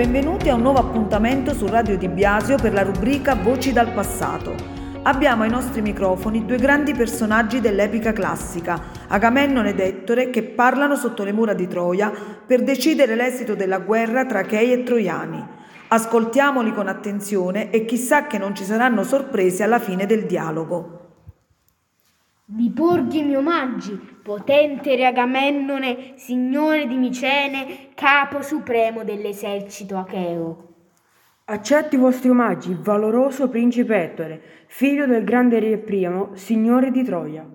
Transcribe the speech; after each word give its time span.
benvenuti 0.00 0.48
a 0.48 0.54
un 0.54 0.62
nuovo 0.62 0.78
appuntamento 0.78 1.52
su 1.52 1.66
Radio 1.66 1.98
Di 1.98 2.08
Biasio 2.08 2.56
per 2.56 2.72
la 2.72 2.80
rubrica 2.80 3.34
Voci 3.34 3.70
dal 3.70 3.92
passato. 3.92 4.54
Abbiamo 5.02 5.42
ai 5.42 5.50
nostri 5.50 5.82
microfoni 5.82 6.46
due 6.46 6.56
grandi 6.56 6.94
personaggi 6.94 7.60
dell'epica 7.60 8.14
classica, 8.14 8.80
Agamennone 9.08 9.68
ed 9.68 9.78
Ettore, 9.78 10.30
che 10.30 10.42
parlano 10.42 10.96
sotto 10.96 11.22
le 11.22 11.32
mura 11.32 11.52
di 11.52 11.68
Troia 11.68 12.10
per 12.46 12.62
decidere 12.62 13.14
l'esito 13.14 13.54
della 13.54 13.80
guerra 13.80 14.24
tra 14.24 14.38
Achei 14.38 14.72
e 14.72 14.84
Troiani. 14.84 15.46
Ascoltiamoli 15.88 16.72
con 16.72 16.88
attenzione 16.88 17.68
e 17.68 17.84
chissà 17.84 18.26
che 18.26 18.38
non 18.38 18.54
ci 18.54 18.64
saranno 18.64 19.02
sorprese 19.02 19.64
alla 19.64 19.80
fine 19.80 20.06
del 20.06 20.24
dialogo. 20.24 20.99
Vi 22.52 22.68
porgo 22.70 23.14
i 23.14 23.22
miei 23.22 23.36
omaggi, 23.36 23.92
potente 23.92 24.96
re 24.96 25.06
Agamennone, 25.06 26.14
signore 26.16 26.88
di 26.88 26.96
Micene, 26.96 27.90
capo 27.94 28.42
supremo 28.42 29.04
dell'esercito 29.04 29.96
acheo. 29.96 30.68
Accetti 31.44 31.94
i 31.94 31.98
vostri 31.98 32.28
omaggi, 32.28 32.76
valoroso 32.76 33.48
principe 33.48 34.02
Ettore, 34.02 34.42
figlio 34.66 35.06
del 35.06 35.22
grande 35.22 35.60
re 35.60 35.78
Priamo, 35.78 36.30
signore 36.32 36.90
di 36.90 37.04
Troia. 37.04 37.48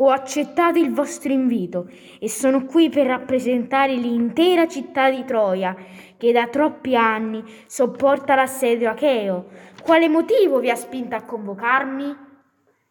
Ho 0.00 0.10
accettato 0.10 0.80
il 0.80 0.92
vostro 0.92 1.30
invito 1.30 1.88
e 2.18 2.28
sono 2.28 2.64
qui 2.64 2.88
per 2.88 3.06
rappresentare 3.06 3.94
l'intera 3.94 4.66
città 4.66 5.08
di 5.08 5.24
Troia, 5.24 5.76
che 6.16 6.32
da 6.32 6.48
troppi 6.48 6.96
anni 6.96 7.44
sopporta 7.66 8.34
l'assedio 8.34 8.90
acheo. 8.90 9.46
Quale 9.80 10.08
motivo 10.08 10.58
vi 10.58 10.68
ha 10.68 10.74
spinto 10.74 11.14
a 11.14 11.22
convocarmi? 11.22 12.26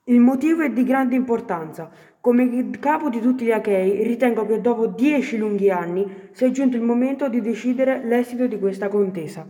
Il 0.09 0.22
motivo 0.22 0.61
è 0.61 0.69
di 0.69 0.86
grande 0.86 1.16
importanza. 1.16 1.89
Come 2.22 2.69
capo 2.80 3.09
di 3.09 3.19
tutti 3.19 3.44
gli 3.44 3.52
Achei, 3.52 4.03
ritengo 4.03 4.45
che 4.45 4.61
dopo 4.61 4.88
dieci 4.88 5.38
lunghi 5.38 5.69
anni 5.69 6.30
sia 6.31 6.49
giunto 6.49 6.77
il 6.77 6.81
momento 6.81 7.27
di 7.27 7.41
decidere 7.41 8.02
l'esito 8.05 8.47
di 8.47 8.58
questa 8.58 8.88
contesa. 8.88 9.45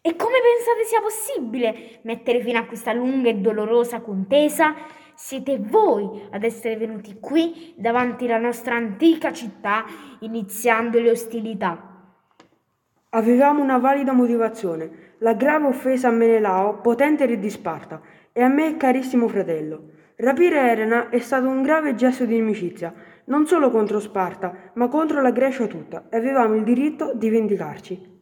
E 0.00 0.16
come 0.16 0.38
pensate 0.40 0.84
sia 0.86 1.02
possibile 1.02 2.00
mettere 2.04 2.40
fine 2.40 2.56
a 2.56 2.64
questa 2.64 2.94
lunga 2.94 3.28
e 3.28 3.34
dolorosa 3.34 4.00
contesa? 4.00 4.74
Siete 5.14 5.58
voi 5.58 6.22
ad 6.30 6.42
essere 6.42 6.78
venuti 6.78 7.18
qui 7.20 7.74
davanti 7.76 8.24
alla 8.24 8.38
nostra 8.38 8.76
antica 8.76 9.30
città, 9.30 9.84
iniziando 10.20 10.98
le 11.00 11.10
ostilità. 11.10 11.95
Avevamo 13.10 13.62
una 13.62 13.78
valida 13.78 14.12
motivazione, 14.12 15.14
la 15.18 15.34
grave 15.34 15.68
offesa 15.68 16.08
a 16.08 16.10
Menelao, 16.10 16.80
potente 16.80 17.24
re 17.24 17.38
di 17.38 17.48
Sparta, 17.48 18.00
e 18.32 18.42
a 18.42 18.48
me 18.48 18.76
carissimo 18.76 19.28
fratello. 19.28 19.90
Rapire 20.16 20.72
Elena 20.72 21.08
è 21.08 21.18
stato 21.18 21.46
un 21.46 21.62
grave 21.62 21.94
gesto 21.94 22.24
di 22.24 22.34
inimicizia, 22.34 22.92
non 23.26 23.46
solo 23.46 23.70
contro 23.70 24.00
Sparta, 24.00 24.72
ma 24.74 24.88
contro 24.88 25.22
la 25.22 25.30
Grecia 25.30 25.66
tutta, 25.66 26.06
e 26.10 26.16
avevamo 26.16 26.54
il 26.56 26.64
diritto 26.64 27.12
di 27.14 27.30
vendicarci. 27.30 28.14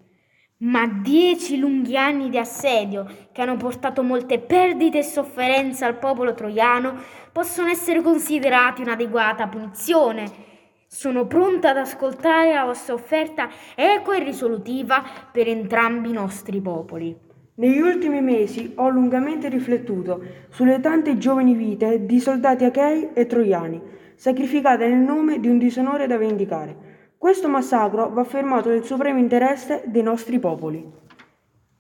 Ma 0.56 0.86
dieci 0.86 1.58
lunghi 1.58 1.96
anni 1.96 2.28
di 2.28 2.38
assedio, 2.38 3.06
che 3.32 3.42
hanno 3.42 3.56
portato 3.56 4.02
molte 4.02 4.38
perdite 4.38 4.98
e 4.98 5.02
sofferenze 5.02 5.84
al 5.84 5.98
popolo 5.98 6.34
troiano, 6.34 6.94
possono 7.32 7.68
essere 7.68 8.02
considerati 8.02 8.82
un'adeguata 8.82 9.48
punizione. 9.48 10.52
Sono 10.94 11.26
pronta 11.26 11.70
ad 11.70 11.78
ascoltare 11.78 12.54
la 12.54 12.62
vostra 12.62 12.94
offerta 12.94 13.48
equa 13.74 14.14
e 14.14 14.22
risolutiva 14.22 15.02
per 15.32 15.48
entrambi 15.48 16.10
i 16.10 16.12
nostri 16.12 16.60
popoli. 16.60 17.12
Negli 17.56 17.80
ultimi 17.80 18.20
mesi 18.20 18.74
ho 18.76 18.88
lungamente 18.90 19.48
riflettuto 19.48 20.22
sulle 20.50 20.78
tante 20.78 21.18
giovani 21.18 21.54
vite 21.54 22.06
di 22.06 22.20
soldati 22.20 22.64
achei 22.64 23.08
e 23.12 23.27
troiani, 23.27 23.83
sacrificate 24.14 24.86
nel 24.86 25.00
nome 25.00 25.40
di 25.40 25.48
un 25.48 25.58
disonore 25.58 26.06
da 26.06 26.16
vendicare. 26.16 26.77
Questo 27.18 27.48
massacro 27.48 28.10
va 28.10 28.22
fermato 28.22 28.68
nel 28.68 28.84
supremo 28.84 29.18
interesse 29.18 29.83
dei 29.86 30.02
nostri 30.02 30.38
popoli. 30.38 31.02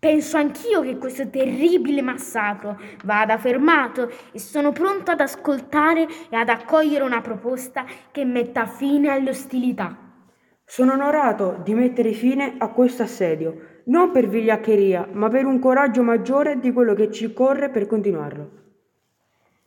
Penso 0.04 0.36
anch'io 0.36 0.82
che 0.82 0.98
questo 0.98 1.30
terribile 1.30 2.02
massacro 2.02 2.78
vada 3.04 3.38
fermato 3.38 4.12
e 4.32 4.38
sono 4.38 4.70
pronto 4.70 5.12
ad 5.12 5.20
ascoltare 5.20 6.06
e 6.28 6.36
ad 6.36 6.50
accogliere 6.50 7.02
una 7.02 7.22
proposta 7.22 7.86
che 8.10 8.22
metta 8.26 8.66
fine 8.66 9.08
alle 9.08 9.30
ostilità. 9.30 9.96
Sono 10.62 10.92
onorato 10.92 11.58
di 11.64 11.72
mettere 11.72 12.12
fine 12.12 12.56
a 12.58 12.68
questo 12.68 13.02
assedio 13.04 13.80
non 13.86 14.10
per 14.10 14.28
vigliaccheria, 14.28 15.08
ma 15.10 15.30
per 15.30 15.46
un 15.46 15.58
coraggio 15.58 16.02
maggiore 16.02 16.60
di 16.60 16.70
quello 16.70 16.92
che 16.92 17.10
ci 17.10 17.32
corre 17.32 17.70
per 17.70 17.86
continuarlo. 17.86 18.50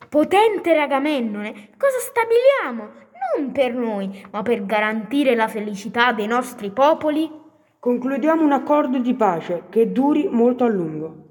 Potente 0.07 0.71
Ragamennone, 0.71 1.69
cosa 1.79 1.97
stabiliamo? 1.97 2.91
Non 3.35 3.51
per 3.51 3.73
noi, 3.73 4.23
ma 4.29 4.43
per 4.43 4.67
garantire 4.67 5.33
la 5.33 5.47
felicità 5.47 6.13
dei 6.13 6.27
nostri 6.27 6.69
popoli? 6.69 7.45
Concludiamo 7.79 8.43
un 8.43 8.51
accordo 8.51 8.97
di 8.97 9.13
pace 9.13 9.63
che 9.69 9.91
duri 9.91 10.27
molto 10.31 10.63
a 10.63 10.67
lungo. 10.67 11.25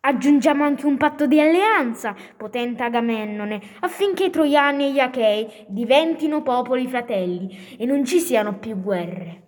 Aggiungiamo 0.00 0.62
anche 0.62 0.86
un 0.86 0.96
patto 0.96 1.26
di 1.26 1.40
alleanza, 1.40 2.14
potente 2.36 2.82
Agamennone, 2.82 3.60
affinché 3.80 4.26
i 4.26 4.30
Troiani 4.30 4.84
e 4.84 4.92
gli 4.92 5.00
Achei 5.00 5.66
diventino 5.66 6.42
popoli 6.42 6.86
fratelli 6.86 7.76
e 7.76 7.86
non 7.86 8.04
ci 8.04 8.20
siano 8.20 8.58
più 8.58 8.80
guerre. 8.80 9.42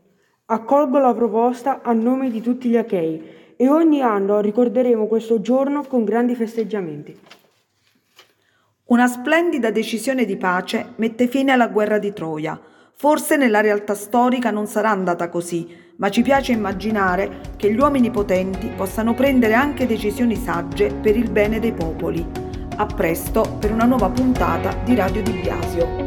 Accolgo 0.46 0.98
la 0.98 1.14
proposta 1.14 1.82
a 1.82 1.92
nome 1.92 2.30
di 2.30 2.40
tutti 2.40 2.68
gli 2.68 2.76
Achei 2.76 3.54
e 3.56 3.68
ogni 3.68 4.00
anno 4.02 4.40
ricorderemo 4.40 5.06
questo 5.06 5.40
giorno 5.40 5.84
con 5.84 6.04
grandi 6.04 6.34
festeggiamenti. 6.34 7.18
Una 8.86 9.06
splendida 9.06 9.70
decisione 9.70 10.24
di 10.24 10.36
pace 10.36 10.92
mette 10.96 11.28
fine 11.28 11.52
alla 11.52 11.68
guerra 11.68 11.98
di 11.98 12.12
Troia. 12.12 12.60
Forse 12.98 13.36
nella 13.36 13.60
realtà 13.60 13.94
storica 13.94 14.50
non 14.50 14.66
sarà 14.66 14.88
andata 14.88 15.28
così, 15.28 15.68
ma 15.96 16.08
ci 16.08 16.22
piace 16.22 16.52
immaginare 16.52 17.52
che 17.56 17.70
gli 17.70 17.78
uomini 17.78 18.10
potenti 18.10 18.68
possano 18.68 19.12
prendere 19.12 19.52
anche 19.52 19.86
decisioni 19.86 20.34
sagge 20.34 20.94
per 20.94 21.14
il 21.14 21.30
bene 21.30 21.60
dei 21.60 21.72
popoli. 21.72 22.26
A 22.76 22.86
presto 22.86 23.58
per 23.60 23.70
una 23.70 23.84
nuova 23.84 24.08
puntata 24.08 24.74
di 24.82 24.94
Radio 24.94 25.22
Di 25.22 25.32
Biasio. 25.32 26.05